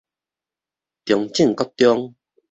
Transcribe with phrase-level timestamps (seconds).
[1.05, 2.15] 中正國中